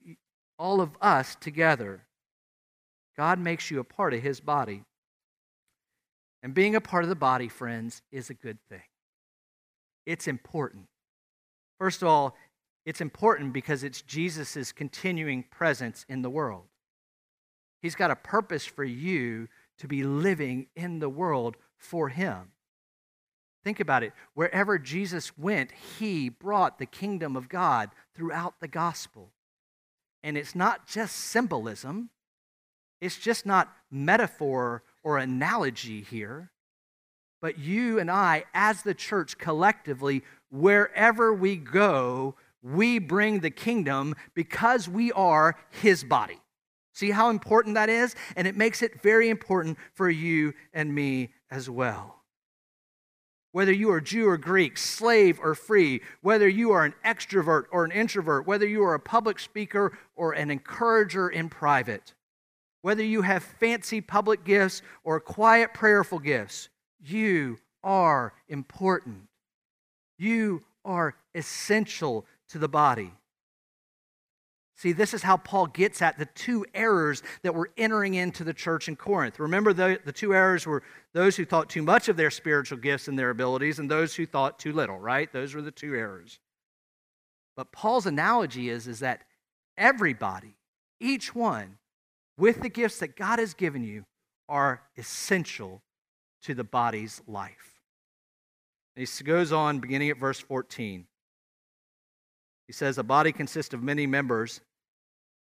all 0.57 0.81
of 0.81 0.91
us 1.01 1.35
together. 1.35 2.05
God 3.17 3.39
makes 3.39 3.69
you 3.69 3.79
a 3.79 3.83
part 3.83 4.13
of 4.13 4.21
his 4.21 4.39
body. 4.39 4.83
And 6.41 6.53
being 6.53 6.75
a 6.75 6.81
part 6.81 7.03
of 7.03 7.09
the 7.09 7.15
body, 7.15 7.47
friends, 7.47 8.01
is 8.11 8.29
a 8.29 8.33
good 8.33 8.57
thing. 8.69 8.81
It's 10.05 10.27
important. 10.27 10.87
First 11.79 12.01
of 12.01 12.07
all, 12.07 12.35
it's 12.85 13.01
important 13.01 13.53
because 13.53 13.83
it's 13.83 14.01
Jesus' 14.01 14.71
continuing 14.71 15.43
presence 15.43 16.05
in 16.09 16.21
the 16.21 16.29
world. 16.29 16.65
He's 17.81 17.95
got 17.95 18.11
a 18.11 18.15
purpose 18.15 18.65
for 18.65 18.83
you 18.83 19.47
to 19.77 19.87
be 19.87 20.03
living 20.03 20.67
in 20.75 20.99
the 20.99 21.09
world 21.09 21.55
for 21.77 22.09
him. 22.09 22.51
Think 23.63 23.79
about 23.79 24.03
it. 24.03 24.11
Wherever 24.33 24.77
Jesus 24.77 25.37
went, 25.37 25.71
he 25.99 26.27
brought 26.27 26.79
the 26.79 26.85
kingdom 26.85 27.35
of 27.37 27.47
God 27.47 27.89
throughout 28.13 28.59
the 28.59 28.67
gospel. 28.67 29.31
And 30.21 30.37
it's 30.37 30.55
not 30.55 30.87
just 30.87 31.15
symbolism, 31.15 32.09
it's 33.03 33.17
just 33.17 33.45
not 33.45 33.71
metaphor 33.91 34.83
or 35.03 35.17
analogy 35.17 36.01
here, 36.01 36.51
but 37.41 37.59
you 37.59 37.99
and 37.99 38.09
I, 38.09 38.45
as 38.53 38.83
the 38.83 38.93
church 38.93 39.37
collectively, 39.37 40.23
wherever 40.49 41.33
we 41.33 41.57
go, 41.57 42.35
we 42.61 42.99
bring 42.99 43.41
the 43.41 43.49
kingdom 43.49 44.15
because 44.33 44.87
we 44.87 45.11
are 45.11 45.57
his 45.69 46.05
body. 46.05 46.39
See 46.93 47.11
how 47.11 47.29
important 47.29 47.75
that 47.75 47.89
is? 47.89 48.15
And 48.37 48.47
it 48.47 48.55
makes 48.55 48.81
it 48.81 49.01
very 49.01 49.29
important 49.29 49.77
for 49.93 50.09
you 50.09 50.53
and 50.73 50.95
me 50.95 51.33
as 51.51 51.69
well. 51.69 52.21
Whether 53.51 53.73
you 53.73 53.91
are 53.91 53.99
Jew 53.99 54.29
or 54.29 54.37
Greek, 54.37 54.77
slave 54.77 55.39
or 55.41 55.53
free, 55.53 56.01
whether 56.21 56.47
you 56.47 56.71
are 56.71 56.85
an 56.85 56.93
extrovert 57.05 57.65
or 57.71 57.83
an 57.83 57.91
introvert, 57.91 58.47
whether 58.47 58.65
you 58.65 58.83
are 58.83 58.93
a 58.93 58.99
public 58.99 59.37
speaker 59.39 59.97
or 60.15 60.31
an 60.31 60.49
encourager 60.49 61.29
in 61.29 61.49
private, 61.49 62.13
whether 62.83 63.03
you 63.03 63.21
have 63.23 63.43
fancy 63.43 64.01
public 64.01 64.43
gifts 64.43 64.83
or 65.03 65.19
quiet 65.19 65.73
prayerful 65.73 66.19
gifts, 66.19 66.69
you 67.01 67.57
are 67.81 68.33
important. 68.49 69.27
You 70.19 70.61
are 70.85 71.15
essential 71.33 72.25
to 72.49 72.59
the 72.59 72.67
body. 72.67 73.13
See, 74.75 74.91
this 74.91 75.13
is 75.13 75.23
how 75.23 75.37
Paul 75.37 75.67
gets 75.67 76.01
at 76.01 76.19
the 76.19 76.25
two 76.25 76.65
errors 76.73 77.23
that 77.43 77.55
were 77.55 77.69
entering 77.77 78.15
into 78.15 78.43
the 78.43 78.53
church 78.53 78.89
in 78.89 78.97
Corinth. 78.97 79.39
Remember, 79.39 79.71
the, 79.71 79.97
the 80.03 80.11
two 80.11 80.33
errors 80.33 80.67
were 80.67 80.83
those 81.13 81.37
who 81.37 81.45
thought 81.45 81.69
too 81.69 81.83
much 81.83 82.09
of 82.09 82.17
their 82.17 82.31
spiritual 82.31 82.79
gifts 82.79 83.07
and 83.07 83.17
their 83.17 83.29
abilities, 83.29 83.79
and 83.79 83.89
those 83.89 84.13
who 84.13 84.25
thought 84.25 84.59
too 84.59 84.73
little, 84.73 84.99
right? 84.99 85.31
Those 85.31 85.55
were 85.55 85.61
the 85.61 85.71
two 85.71 85.95
errors. 85.95 86.39
But 87.55 87.71
Paul's 87.71 88.07
analogy 88.07 88.69
is, 88.69 88.87
is 88.87 88.99
that 88.99 89.21
everybody, 89.77 90.57
each 90.99 91.33
one, 91.33 91.77
with 92.37 92.61
the 92.61 92.69
gifts 92.69 92.99
that 92.99 93.15
God 93.15 93.39
has 93.39 93.53
given 93.53 93.83
you 93.83 94.05
are 94.49 94.81
essential 94.97 95.81
to 96.43 96.53
the 96.53 96.63
body's 96.63 97.21
life. 97.27 97.79
And 98.95 99.07
he 99.07 99.23
goes 99.23 99.51
on, 99.51 99.79
beginning 99.79 100.09
at 100.09 100.17
verse 100.17 100.39
14. 100.39 101.05
He 102.67 102.73
says, 102.73 102.97
A 102.97 103.03
body 103.03 103.31
consists 103.31 103.73
of 103.73 103.81
many 103.81 104.05
members, 104.05 104.61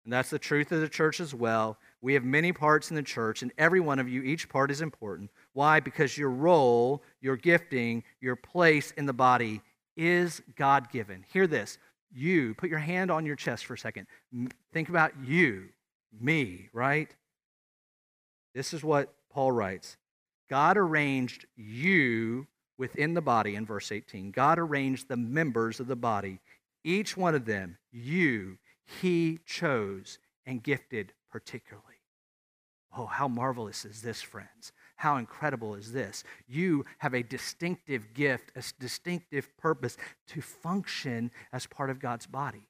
and 0.03 0.13
that's 0.13 0.29
the 0.29 0.39
truth 0.39 0.71
of 0.71 0.81
the 0.81 0.89
church 0.89 1.19
as 1.19 1.33
well. 1.33 1.77
We 2.01 2.13
have 2.13 2.23
many 2.23 2.51
parts 2.51 2.89
in 2.89 2.95
the 2.95 3.03
church, 3.03 3.41
and 3.41 3.51
every 3.57 3.79
one 3.79 3.99
of 3.99 4.07
you, 4.07 4.21
each 4.23 4.49
part 4.49 4.71
is 4.71 4.81
important. 4.81 5.29
Why? 5.53 5.79
Because 5.79 6.17
your 6.17 6.29
role, 6.29 7.03
your 7.21 7.37
gifting, 7.37 8.03
your 8.21 8.35
place 8.35 8.91
in 8.91 9.05
the 9.05 9.13
body 9.13 9.61
is 9.95 10.41
God 10.55 10.91
given. 10.91 11.25
Hear 11.31 11.47
this. 11.47 11.77
You, 12.11 12.53
put 12.55 12.69
your 12.69 12.79
hand 12.79 13.11
on 13.11 13.25
your 13.25 13.35
chest 13.35 13.65
for 13.65 13.73
a 13.73 13.77
second. 13.77 14.07
Think 14.71 14.89
about 14.89 15.11
you 15.23 15.69
me, 16.19 16.69
right? 16.73 17.13
This 18.53 18.73
is 18.73 18.83
what 18.83 19.13
Paul 19.31 19.51
writes 19.51 19.97
God 20.49 20.77
arranged 20.77 21.45
you 21.55 22.47
within 22.77 23.13
the 23.13 23.21
body 23.21 23.55
in 23.55 23.65
verse 23.65 23.91
18. 23.91 24.31
God 24.31 24.59
arranged 24.59 25.07
the 25.07 25.17
members 25.17 25.79
of 25.79 25.87
the 25.87 25.95
body, 25.95 26.39
each 26.83 27.15
one 27.15 27.35
of 27.35 27.45
them, 27.45 27.77
you, 27.91 28.57
he 29.01 29.39
chose 29.45 30.19
and 30.45 30.61
gifted 30.61 31.13
particularly. 31.31 31.87
Oh, 32.95 33.05
how 33.07 33.27
marvelous 33.27 33.85
is 33.85 34.01
this, 34.01 34.21
friends? 34.21 34.71
How 34.97 35.17
incredible 35.17 35.73
is 35.73 35.91
this? 35.91 36.23
You 36.47 36.85
have 36.99 37.15
a 37.15 37.23
distinctive 37.23 38.13
gift, 38.13 38.51
a 38.55 38.63
distinctive 38.79 39.55
purpose 39.57 39.97
to 40.27 40.41
function 40.41 41.31
as 41.51 41.65
part 41.65 41.89
of 41.89 41.99
God's 41.99 42.27
body. 42.27 42.67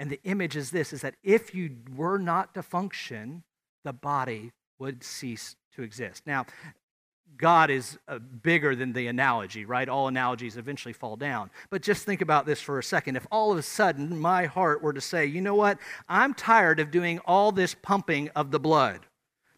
And 0.00 0.08
the 0.08 0.20
image 0.24 0.56
is 0.56 0.70
this 0.70 0.94
is 0.94 1.02
that 1.02 1.16
if 1.22 1.54
you 1.54 1.76
were 1.94 2.16
not 2.16 2.54
to 2.54 2.62
function, 2.62 3.44
the 3.84 3.92
body 3.92 4.50
would 4.78 5.04
cease 5.04 5.56
to 5.76 5.82
exist. 5.82 6.22
Now, 6.26 6.46
God 7.36 7.68
is 7.68 7.98
uh, 8.08 8.18
bigger 8.18 8.74
than 8.74 8.94
the 8.94 9.08
analogy, 9.08 9.66
right? 9.66 9.86
All 9.90 10.08
analogies 10.08 10.56
eventually 10.56 10.94
fall 10.94 11.16
down. 11.16 11.50
But 11.68 11.82
just 11.82 12.06
think 12.06 12.22
about 12.22 12.46
this 12.46 12.62
for 12.62 12.78
a 12.78 12.82
second. 12.82 13.16
If 13.16 13.26
all 13.30 13.52
of 13.52 13.58
a 13.58 13.62
sudden 13.62 14.18
my 14.18 14.46
heart 14.46 14.82
were 14.82 14.94
to 14.94 15.02
say, 15.02 15.26
you 15.26 15.42
know 15.42 15.54
what? 15.54 15.78
I'm 16.08 16.32
tired 16.32 16.80
of 16.80 16.90
doing 16.90 17.18
all 17.26 17.52
this 17.52 17.74
pumping 17.74 18.30
of 18.30 18.50
the 18.50 18.58
blood. 18.58 19.00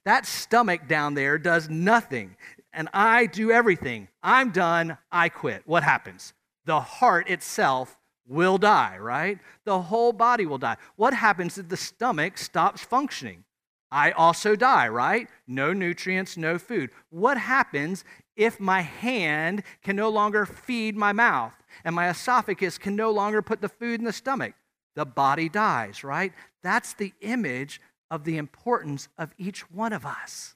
That 0.05 0.27
stomach 0.27 0.89
down 0.89 1.15
there 1.15 1.39
does 1.39 1.71
nothing, 1.71 2.35
and 2.73 2.89
I 2.93 3.27
do 3.27 3.53
everything. 3.53 4.09
I'm 4.25 4.51
done. 4.51 4.99
I 5.13 5.29
quit. 5.29 5.63
What 5.67 5.85
happens? 5.85 6.35
The 6.65 6.81
heart 6.81 7.31
itself 7.31 7.97
will 8.27 8.59
die, 8.59 8.97
right? 8.99 9.39
The 9.65 9.83
whole 9.83 10.13
body 10.13 10.47
will 10.47 10.59
die. 10.59 10.77
What 10.97 11.15
happens 11.15 11.59
if 11.59 11.69
the 11.69 11.77
stomach 11.77 12.39
stops 12.39 12.83
functioning? 12.83 13.45
I 13.91 14.13
also 14.13 14.57
die, 14.57 14.89
right? 14.89 15.29
No 15.47 15.73
nutrients, 15.73 16.37
no 16.37 16.59
food. 16.59 16.91
What 17.11 17.37
happens 17.37 18.05
if 18.37 18.59
my 18.59 18.81
hand 18.81 19.63
can 19.83 19.97
no 19.97 20.09
longer 20.09 20.47
feed 20.47 20.97
my 20.97 21.13
mouth 21.13 21.53
and 21.85 21.95
my 21.95 22.09
esophagus 22.09 22.79
can 22.79 22.97
no 22.97 23.11
longer 23.11 23.43
put 23.43 23.61
the 23.61 23.69
food 23.69 24.01
in 24.01 24.07
the 24.07 24.13
stomach? 24.13 24.55
The 24.95 25.05
body 25.05 25.49
dies, 25.49 26.05
right? 26.05 26.33
That's 26.63 26.95
the 26.95 27.13
image 27.21 27.81
of 28.11 28.25
the 28.25 28.39
importance 28.39 29.09
of 29.19 29.33
each 29.37 29.71
one 29.71 29.93
of 29.93 30.07
us. 30.07 30.55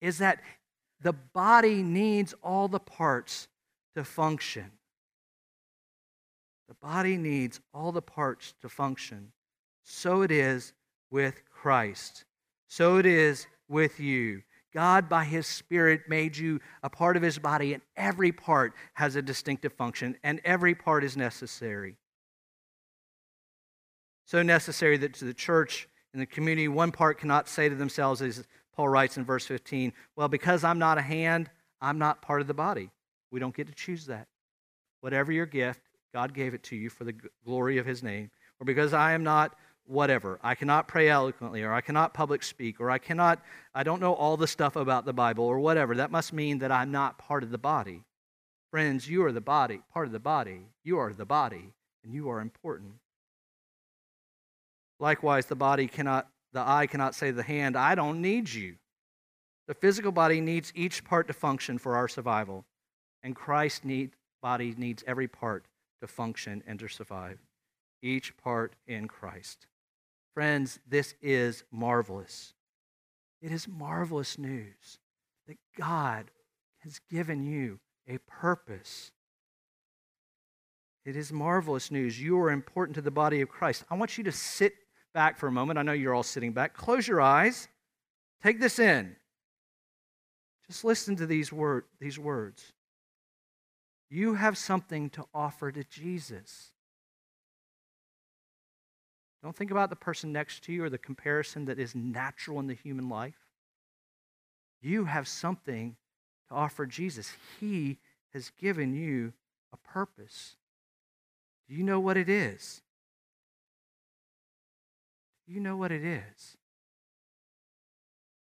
Is 0.00 0.18
that 0.18 0.40
the 1.00 1.12
body 1.12 1.82
needs 1.82 2.34
all 2.42 2.68
the 2.68 2.80
parts 2.80 3.48
to 3.96 4.04
function. 4.04 4.70
The 6.70 6.76
body 6.86 7.16
needs 7.16 7.58
all 7.74 7.90
the 7.90 8.00
parts 8.00 8.54
to 8.60 8.68
function. 8.68 9.32
So 9.82 10.22
it 10.22 10.30
is 10.30 10.72
with 11.10 11.42
Christ. 11.50 12.24
So 12.68 12.98
it 12.98 13.06
is 13.06 13.48
with 13.68 13.98
you. 13.98 14.42
God, 14.72 15.08
by 15.08 15.24
His 15.24 15.48
Spirit, 15.48 16.02
made 16.08 16.36
you 16.36 16.60
a 16.84 16.88
part 16.88 17.16
of 17.16 17.24
His 17.24 17.40
body, 17.40 17.74
and 17.74 17.82
every 17.96 18.30
part 18.30 18.72
has 18.94 19.16
a 19.16 19.22
distinctive 19.22 19.72
function, 19.72 20.16
and 20.22 20.40
every 20.44 20.76
part 20.76 21.02
is 21.02 21.16
necessary. 21.16 21.96
So 24.24 24.44
necessary 24.44 24.96
that 24.98 25.14
to 25.14 25.24
the 25.24 25.34
church 25.34 25.88
and 26.12 26.22
the 26.22 26.26
community, 26.26 26.68
one 26.68 26.92
part 26.92 27.18
cannot 27.18 27.48
say 27.48 27.68
to 27.68 27.74
themselves, 27.74 28.22
as 28.22 28.46
Paul 28.76 28.88
writes 28.88 29.16
in 29.16 29.24
verse 29.24 29.44
15, 29.44 29.92
Well, 30.14 30.28
because 30.28 30.62
I'm 30.62 30.78
not 30.78 30.98
a 30.98 31.02
hand, 31.02 31.50
I'm 31.80 31.98
not 31.98 32.22
part 32.22 32.40
of 32.40 32.46
the 32.46 32.54
body. 32.54 32.90
We 33.32 33.40
don't 33.40 33.56
get 33.56 33.66
to 33.66 33.74
choose 33.74 34.06
that. 34.06 34.28
Whatever 35.00 35.32
your 35.32 35.46
gift, 35.46 35.80
God 36.12 36.34
gave 36.34 36.54
it 36.54 36.62
to 36.64 36.76
you 36.76 36.90
for 36.90 37.04
the 37.04 37.14
glory 37.44 37.78
of 37.78 37.86
His 37.86 38.02
name. 38.02 38.30
Or 38.58 38.64
because 38.64 38.92
I 38.92 39.12
am 39.12 39.22
not 39.22 39.56
whatever. 39.86 40.38
I 40.42 40.54
cannot 40.54 40.86
pray 40.86 41.08
eloquently, 41.08 41.62
or 41.62 41.72
I 41.72 41.80
cannot 41.80 42.14
public 42.14 42.42
speak, 42.42 42.80
or 42.80 42.90
I 42.90 42.98
cannot, 42.98 43.42
I 43.74 43.82
don't 43.82 44.00
know 44.00 44.14
all 44.14 44.36
the 44.36 44.46
stuff 44.46 44.76
about 44.76 45.04
the 45.04 45.12
Bible, 45.12 45.44
or 45.44 45.58
whatever. 45.58 45.96
That 45.96 46.12
must 46.12 46.32
mean 46.32 46.58
that 46.58 46.70
I'm 46.70 46.92
not 46.92 47.18
part 47.18 47.42
of 47.42 47.50
the 47.50 47.58
body. 47.58 48.04
Friends, 48.70 49.08
you 49.08 49.24
are 49.24 49.32
the 49.32 49.40
body, 49.40 49.80
part 49.92 50.06
of 50.06 50.12
the 50.12 50.20
body. 50.20 50.60
You 50.84 50.98
are 50.98 51.12
the 51.12 51.24
body, 51.24 51.72
and 52.04 52.14
you 52.14 52.30
are 52.30 52.40
important. 52.40 52.92
Likewise, 55.00 55.46
the 55.46 55.56
body 55.56 55.88
cannot, 55.88 56.28
the 56.52 56.60
eye 56.60 56.86
cannot 56.86 57.14
say 57.14 57.28
to 57.28 57.36
the 57.36 57.42
hand, 57.42 57.76
I 57.76 57.94
don't 57.94 58.22
need 58.22 58.52
you. 58.52 58.76
The 59.66 59.74
physical 59.74 60.12
body 60.12 60.40
needs 60.40 60.72
each 60.74 61.04
part 61.04 61.26
to 61.28 61.32
function 61.32 61.78
for 61.78 61.96
our 61.96 62.06
survival, 62.06 62.64
and 63.22 63.34
Christ's 63.34 63.84
need, 63.84 64.10
body 64.42 64.74
needs 64.76 65.02
every 65.06 65.28
part 65.28 65.64
to 66.00 66.06
function 66.06 66.62
and 66.66 66.78
to 66.78 66.88
survive. 66.88 67.38
Each 68.02 68.36
part 68.36 68.74
in 68.86 69.08
Christ. 69.08 69.66
Friends, 70.34 70.78
this 70.88 71.14
is 71.20 71.64
marvelous. 71.70 72.54
It 73.42 73.52
is 73.52 73.66
marvelous 73.68 74.38
news 74.38 74.98
that 75.46 75.58
God 75.76 76.30
has 76.78 77.00
given 77.10 77.44
you 77.44 77.80
a 78.08 78.18
purpose. 78.18 79.12
It 81.04 81.16
is 81.16 81.32
marvelous 81.32 81.90
news. 81.90 82.20
You 82.20 82.38
are 82.40 82.50
important 82.50 82.94
to 82.96 83.02
the 83.02 83.10
body 83.10 83.40
of 83.40 83.48
Christ. 83.48 83.84
I 83.90 83.96
want 83.96 84.18
you 84.18 84.24
to 84.24 84.32
sit 84.32 84.74
back 85.14 85.38
for 85.38 85.46
a 85.46 85.52
moment. 85.52 85.78
I 85.78 85.82
know 85.82 85.92
you're 85.92 86.14
all 86.14 86.22
sitting 86.22 86.52
back. 86.52 86.74
Close 86.74 87.08
your 87.08 87.20
eyes. 87.20 87.68
Take 88.42 88.60
this 88.60 88.78
in. 88.78 89.16
Just 90.66 90.84
listen 90.84 91.16
to 91.16 91.26
these, 91.26 91.52
word, 91.52 91.84
these 92.00 92.18
words. 92.18 92.72
You 94.10 94.34
have 94.34 94.58
something 94.58 95.08
to 95.10 95.24
offer 95.32 95.70
to 95.70 95.84
Jesus. 95.84 96.72
Don't 99.42 99.56
think 99.56 99.70
about 99.70 99.88
the 99.88 99.96
person 99.96 100.32
next 100.32 100.64
to 100.64 100.72
you 100.72 100.84
or 100.84 100.90
the 100.90 100.98
comparison 100.98 101.64
that 101.66 101.78
is 101.78 101.94
natural 101.94 102.58
in 102.58 102.66
the 102.66 102.74
human 102.74 103.08
life. 103.08 103.38
You 104.82 105.04
have 105.04 105.28
something 105.28 105.96
to 106.48 106.54
offer 106.54 106.86
Jesus. 106.86 107.32
He 107.60 107.98
has 108.34 108.50
given 108.60 108.94
you 108.94 109.32
a 109.72 109.76
purpose. 109.76 110.56
Do 111.68 111.74
you 111.74 111.84
know 111.84 112.00
what 112.00 112.16
it 112.16 112.28
is? 112.28 112.82
Do 115.46 115.54
you 115.54 115.60
know 115.60 115.76
what 115.76 115.92
it 115.92 116.04
is? 116.04 116.56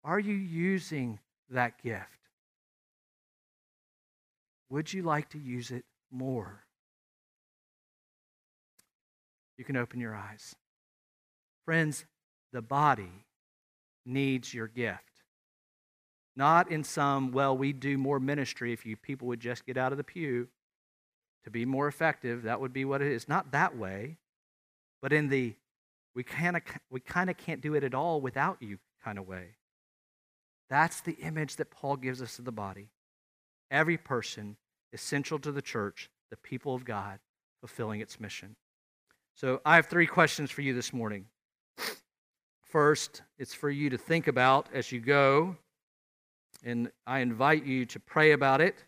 Are 0.03 0.19
you 0.19 0.35
using 0.35 1.19
that 1.49 1.81
gift? 1.81 2.24
Would 4.69 4.91
you 4.91 5.03
like 5.03 5.29
to 5.29 5.39
use 5.39 5.71
it 5.71 5.85
more? 6.11 6.65
You 9.57 9.63
can 9.63 9.77
open 9.77 9.99
your 9.99 10.15
eyes. 10.15 10.55
Friends, 11.65 12.05
the 12.51 12.61
body 12.61 13.25
needs 14.05 14.53
your 14.53 14.67
gift. 14.67 15.01
Not 16.35 16.69
in 16.71 16.83
some, 16.83 17.31
well, 17.31 17.57
we'd 17.57 17.79
do 17.79 17.97
more 17.97 18.19
ministry 18.19 18.73
if 18.73 18.85
you 18.85 18.97
people 18.97 19.27
would 19.29 19.39
just 19.39 19.65
get 19.65 19.77
out 19.77 19.91
of 19.91 19.97
the 19.97 20.03
pew 20.03 20.49
to 21.45 21.49
be 21.49 21.65
more 21.65 21.87
effective. 21.87 22.43
That 22.43 22.59
would 22.59 22.73
be 22.73 22.85
what 22.85 23.01
it 23.01 23.11
is. 23.11 23.29
Not 23.29 23.51
that 23.51 23.77
way, 23.77 24.17
but 25.01 25.13
in 25.13 25.29
the 25.29 25.55
we 26.13 26.23
kind 26.23 26.55
of 26.55 26.63
we 26.89 26.99
kind 26.99 27.29
of 27.29 27.37
can't 27.37 27.61
do 27.61 27.75
it 27.75 27.83
at 27.83 27.93
all 27.93 28.21
without 28.21 28.57
you 28.61 28.79
kind 29.03 29.17
of 29.17 29.27
way. 29.27 29.55
That's 30.69 31.01
the 31.01 31.13
image 31.13 31.57
that 31.57 31.71
Paul 31.71 31.97
gives 31.97 32.21
us 32.21 32.39
of 32.39 32.45
the 32.45 32.51
body. 32.51 32.89
Every 33.71 33.97
person 33.97 34.57
essential 34.93 35.39
to 35.39 35.51
the 35.51 35.61
church, 35.61 36.09
the 36.29 36.37
people 36.37 36.73
of 36.75 36.85
God, 36.85 37.19
fulfilling 37.59 37.99
its 37.99 38.19
mission. 38.19 38.55
So 39.35 39.61
I 39.65 39.75
have 39.75 39.87
three 39.87 40.07
questions 40.07 40.51
for 40.51 40.61
you 40.61 40.73
this 40.73 40.93
morning. 40.93 41.25
First, 42.63 43.21
it's 43.37 43.53
for 43.53 43.69
you 43.69 43.89
to 43.89 43.97
think 43.97 44.27
about 44.27 44.67
as 44.73 44.91
you 44.91 44.99
go, 44.99 45.55
and 46.63 46.91
I 47.05 47.19
invite 47.19 47.65
you 47.65 47.85
to 47.85 47.99
pray 47.99 48.31
about 48.31 48.61
it, 48.61 48.83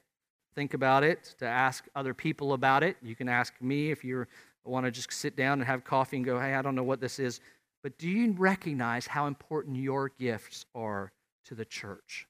think 0.55 0.73
about 0.73 1.03
it, 1.03 1.35
to 1.39 1.45
ask 1.45 1.85
other 1.95 2.13
people 2.13 2.53
about 2.53 2.83
it. 2.83 2.97
You 3.01 3.15
can 3.15 3.29
ask 3.29 3.53
me 3.61 3.91
if 3.91 4.03
you 4.03 4.25
want 4.65 4.85
to 4.85 4.91
just 4.91 5.11
sit 5.13 5.35
down 5.35 5.59
and 5.59 5.67
have 5.67 5.83
coffee 5.83 6.17
and 6.17 6.25
go, 6.25 6.39
hey, 6.39 6.53
I 6.53 6.61
don't 6.61 6.75
know 6.75 6.83
what 6.83 6.99
this 6.99 7.19
is. 7.19 7.39
But 7.83 7.97
do 7.97 8.09
you 8.09 8.31
recognize 8.33 9.07
how 9.07 9.27
important 9.27 9.77
your 9.77 10.09
gifts 10.17 10.65
are 10.75 11.11
to 11.45 11.55
the 11.55 11.65
church, 11.65 12.27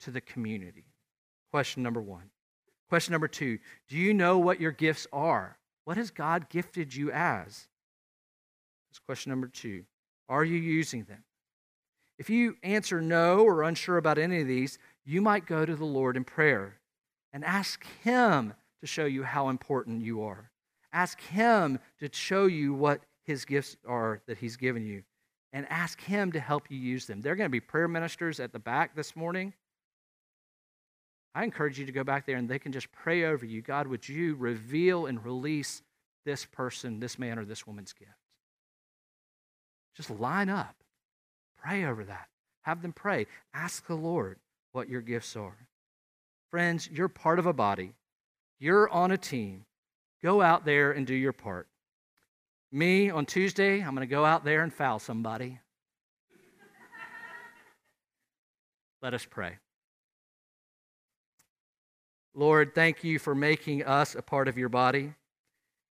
to 0.00 0.10
the 0.10 0.20
community? 0.20 0.84
Question 1.50 1.82
number 1.82 2.00
one. 2.00 2.30
Question 2.88 3.12
number 3.12 3.28
two 3.28 3.58
Do 3.88 3.96
you 3.96 4.14
know 4.14 4.38
what 4.38 4.60
your 4.60 4.72
gifts 4.72 5.06
are? 5.12 5.58
What 5.84 5.96
has 5.96 6.10
God 6.10 6.48
gifted 6.48 6.94
you 6.94 7.10
as? 7.12 7.68
That's 8.88 8.98
question 9.06 9.30
number 9.30 9.48
two. 9.48 9.84
Are 10.28 10.44
you 10.44 10.56
using 10.58 11.04
them? 11.04 11.22
If 12.18 12.30
you 12.30 12.56
answer 12.62 13.00
no 13.00 13.40
or 13.40 13.62
unsure 13.62 13.98
about 13.98 14.18
any 14.18 14.40
of 14.40 14.48
these, 14.48 14.78
you 15.04 15.20
might 15.20 15.46
go 15.46 15.66
to 15.66 15.76
the 15.76 15.84
Lord 15.84 16.16
in 16.16 16.24
prayer 16.24 16.80
and 17.32 17.44
ask 17.44 17.86
Him 18.02 18.54
to 18.80 18.86
show 18.86 19.04
you 19.04 19.22
how 19.22 19.48
important 19.48 20.02
you 20.02 20.22
are. 20.22 20.50
Ask 20.92 21.20
Him 21.20 21.78
to 22.00 22.08
show 22.12 22.46
you 22.46 22.72
what 22.72 23.02
His 23.24 23.44
gifts 23.44 23.76
are 23.86 24.22
that 24.26 24.38
He's 24.38 24.56
given 24.56 24.86
you, 24.86 25.02
and 25.52 25.66
ask 25.68 26.00
Him 26.00 26.32
to 26.32 26.40
help 26.40 26.70
you 26.70 26.78
use 26.78 27.06
them. 27.06 27.20
There 27.20 27.32
are 27.32 27.36
going 27.36 27.50
to 27.50 27.52
be 27.52 27.60
prayer 27.60 27.88
ministers 27.88 28.40
at 28.40 28.52
the 28.52 28.58
back 28.58 28.96
this 28.96 29.14
morning. 29.14 29.52
I 31.36 31.44
encourage 31.44 31.78
you 31.78 31.84
to 31.84 31.92
go 31.92 32.02
back 32.02 32.24
there 32.24 32.38
and 32.38 32.48
they 32.48 32.58
can 32.58 32.72
just 32.72 32.90
pray 32.92 33.24
over 33.24 33.44
you. 33.44 33.60
God, 33.60 33.88
would 33.88 34.08
you 34.08 34.36
reveal 34.36 35.04
and 35.04 35.22
release 35.22 35.82
this 36.24 36.46
person, 36.46 36.98
this 36.98 37.18
man, 37.18 37.38
or 37.38 37.44
this 37.44 37.66
woman's 37.66 37.92
gift? 37.92 38.10
Just 39.94 40.08
line 40.08 40.48
up. 40.48 40.76
Pray 41.62 41.84
over 41.84 42.04
that. 42.04 42.28
Have 42.62 42.80
them 42.80 42.94
pray. 42.94 43.26
Ask 43.52 43.86
the 43.86 43.94
Lord 43.94 44.38
what 44.72 44.88
your 44.88 45.02
gifts 45.02 45.36
are. 45.36 45.68
Friends, 46.50 46.88
you're 46.90 47.06
part 47.06 47.38
of 47.38 47.44
a 47.44 47.52
body, 47.52 47.92
you're 48.58 48.88
on 48.88 49.10
a 49.10 49.18
team. 49.18 49.66
Go 50.22 50.40
out 50.40 50.64
there 50.64 50.92
and 50.92 51.06
do 51.06 51.14
your 51.14 51.34
part. 51.34 51.68
Me, 52.72 53.10
on 53.10 53.26
Tuesday, 53.26 53.82
I'm 53.82 53.94
going 53.94 54.00
to 54.00 54.06
go 54.06 54.24
out 54.24 54.42
there 54.42 54.62
and 54.62 54.72
foul 54.72 54.98
somebody. 54.98 55.60
Let 59.02 59.12
us 59.12 59.26
pray. 59.28 59.58
Lord, 62.38 62.74
thank 62.74 63.02
you 63.02 63.18
for 63.18 63.34
making 63.34 63.82
us 63.84 64.14
a 64.14 64.20
part 64.20 64.46
of 64.46 64.58
your 64.58 64.68
body 64.68 65.14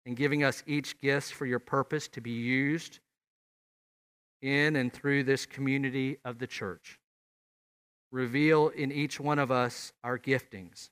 and 0.06 0.16
giving 0.16 0.44
us 0.44 0.62
each 0.68 1.02
gifts 1.02 1.32
for 1.32 1.48
your 1.48 1.58
purpose 1.58 2.08
to 2.10 2.22
be 2.22 2.30
used 2.30 3.00
in 4.44 4.76
and 4.76 4.94
through 4.94 5.24
this 5.24 5.48
community 5.48 6.20
of 6.24 6.38
the 6.38 6.46
church. 6.46 7.00
Reveal 8.12 8.68
in 8.70 8.92
each 8.92 9.20
one 9.20 9.40
of 9.40 9.50
us 9.50 9.92
our 10.04 10.20
giftings. 10.20 10.92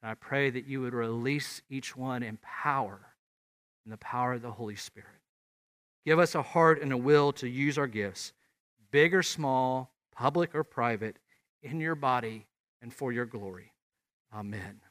And 0.00 0.12
I 0.12 0.14
pray 0.14 0.50
that 0.50 0.68
you 0.68 0.80
would 0.82 0.94
release 0.94 1.60
each 1.68 1.96
one 1.96 2.22
in 2.22 2.38
power, 2.40 3.00
in 3.84 3.90
the 3.90 3.96
power 3.96 4.34
of 4.34 4.42
the 4.42 4.52
Holy 4.52 4.76
Spirit. 4.76 5.08
Give 6.06 6.20
us 6.20 6.36
a 6.36 6.42
heart 6.42 6.80
and 6.80 6.92
a 6.92 6.96
will 6.96 7.32
to 7.32 7.48
use 7.48 7.76
our 7.76 7.88
gifts, 7.88 8.32
big 8.92 9.16
or 9.16 9.24
small, 9.24 9.90
public 10.14 10.54
or 10.54 10.62
private, 10.62 11.16
in 11.60 11.80
your 11.80 11.96
body 11.96 12.46
and 12.80 12.94
for 12.94 13.10
your 13.10 13.26
glory. 13.26 13.73
Amen. 14.34 14.83